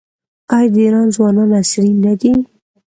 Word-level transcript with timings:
آیا 0.55 0.69
د 0.73 0.75
ایران 0.83 1.07
ځوانان 1.15 1.49
عصري 1.59 1.91
نه 2.03 2.13
دي؟ 2.19 2.31